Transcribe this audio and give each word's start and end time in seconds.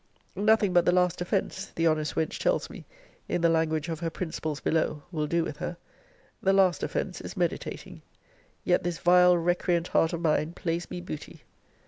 Nothing 0.35 0.73
but 0.73 0.85
the 0.85 0.91
last 0.91 1.21
offence, 1.21 1.67
the 1.75 1.85
honest 1.85 2.15
wench 2.15 2.39
tells 2.39 2.71
me, 2.71 2.85
in 3.29 3.41
the 3.41 3.49
language 3.49 3.87
of 3.87 3.99
her 3.99 4.09
principals 4.09 4.59
below, 4.59 5.03
will 5.11 5.27
do 5.27 5.43
with 5.43 5.57
her. 5.57 5.77
The 6.41 6.53
last 6.53 6.81
offence 6.81 7.21
is 7.21 7.37
meditating. 7.37 8.01
Yet 8.63 8.81
this 8.83 8.97
vile 8.97 9.37
recreant 9.37 9.89
heart 9.89 10.11
of 10.11 10.21
mine 10.21 10.53
plays 10.53 10.89
me 10.89 11.01
booty. 11.01 11.43